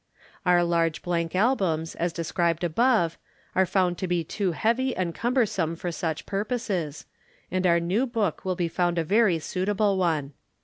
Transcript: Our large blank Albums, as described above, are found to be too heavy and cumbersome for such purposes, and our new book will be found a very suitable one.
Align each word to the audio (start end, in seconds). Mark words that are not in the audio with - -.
Our 0.47 0.63
large 0.63 1.03
blank 1.03 1.35
Albums, 1.35 1.93
as 1.93 2.11
described 2.11 2.63
above, 2.63 3.19
are 3.53 3.67
found 3.67 3.99
to 3.99 4.07
be 4.07 4.23
too 4.23 4.53
heavy 4.53 4.95
and 4.95 5.13
cumbersome 5.13 5.75
for 5.75 5.91
such 5.91 6.25
purposes, 6.25 7.05
and 7.51 7.67
our 7.67 7.79
new 7.79 8.07
book 8.07 8.43
will 8.43 8.55
be 8.55 8.67
found 8.67 8.97
a 8.97 9.03
very 9.03 9.37
suitable 9.37 9.97
one. 9.99 10.33